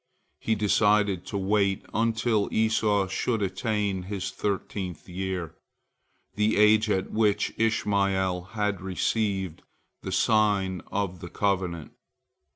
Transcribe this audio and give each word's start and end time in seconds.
He 0.39 0.55
decided 0.55 1.27
to 1.27 1.37
wait 1.37 1.85
until 1.93 2.49
Esau 2.51 3.05
should 3.05 3.43
attain 3.43 4.01
his 4.01 4.31
thirteenth 4.31 5.07
year, 5.07 5.53
the 6.33 6.57
age 6.57 6.89
at 6.89 7.11
which 7.11 7.53
Ishmael 7.55 8.41
had 8.57 8.81
received 8.81 9.61
the 10.01 10.11
sign 10.11 10.81
of 10.91 11.19
the 11.19 11.29
covenant. 11.29 11.91